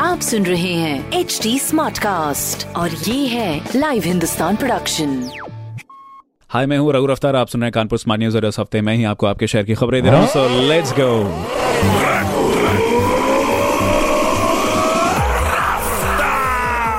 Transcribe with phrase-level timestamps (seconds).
[0.00, 5.30] आप सुन रहे हैं एच डी स्मार्ट कास्ट और ये है लाइव हिंदुस्तान प्रोडक्शन
[6.50, 8.80] हाय मैं हूँ रघु अफ्तार आप सुन रहे हैं कानपुर स्मार्ट न्यूज़ और इस हफ़्ते
[8.80, 12.33] मैं ही आपको आपके शहर की खबरें दे रहा हूँ। सो लेट्स गो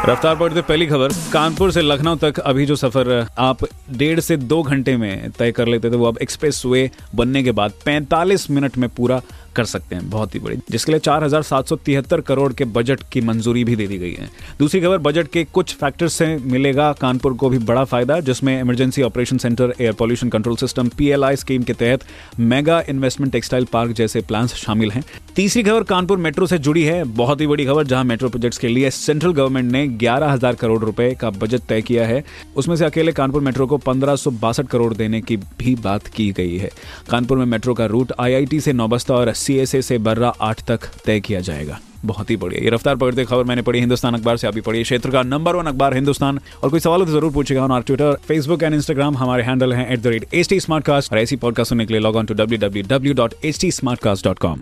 [0.10, 3.58] रफ्तार पढ़ते पहली खबर, कानपुर से लखनऊ तक अभी जो सफ़र, आप
[3.92, 7.52] डेढ़ से दो घंटे में तय कर लेते थे, वो अब एक्सप्रेस वे बनने के
[7.52, 9.22] बाद 45 मिनट में पूरा
[9.56, 13.76] कर सकते हैं। बहुत ही बड़ी। जिसके लिए चार करोड़ के बजट की मंजूरी भी
[13.76, 17.58] दे दी गई है। दूसरी खबर, बजट के कुछ फैक्टर्स से मिलेगा कानपुर को भी
[17.58, 22.04] बड़ा फ़ायदा, जिसमें emergency operation centre air pollution control system PLI scheme के तहत
[22.40, 25.04] मेगा इन्वेस्टमेंट टेक्सटाइल पार्क जैसे प्लान शामिल हैं।
[25.36, 28.68] तीसरी खबर, कानपुर मेट्रो से जुड़ी है। बहुत ही बड़ी खबर, जहाँ मेट्रो प्रोजेक्ट्स के
[28.68, 32.24] लिए सेंट्रल गवर्नमेंट ने ग्यारह हज़ार करोड़ रुपए का बजट तय किया है।
[32.56, 34.16] उसमें से अकेले कानपुर मेट्रो को पंद्रह
[34.64, 36.70] करोड़ देने की भी बात की गई है।
[37.10, 41.20] कानपुर में मेट्रो का रूट आईआईटी से नौबस्ता और सीएसए से बर्रा आठ तक तय
[41.20, 44.62] किया जाएगा। बहुत ही बढ़िया। ये रफ्तार पढ़ते खबर मैंने पढ़ी, हिंदुस्तान अखबार से अभी
[44.62, 48.18] पढ़ी क्षेत्र का नंबर वन अखबार हिंदुस्तान। और कोई सवाल तो ज़रूर पूछेगा on Twitter
[48.28, 51.70] Facebook and Instagram हमारे हैंडल है at the rate H T Smartcast और ऐसी पॉडकास्ट
[51.70, 54.62] सुनने के लिए log on to W W W dot H T Smartcast dot com